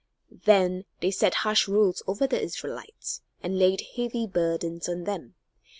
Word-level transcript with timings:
Then 0.45 0.85
they 0.99 1.11
set 1.11 1.35
harsh 1.45 1.67
rules 1.67 2.01
over 2.07 2.25
the 2.25 2.41
Israelites, 2.41 3.21
and 3.43 3.59
laid 3.59 3.83
heavy 3.97 4.25
burdens 4.25 4.89
on 4.89 5.03
them. 5.03 5.35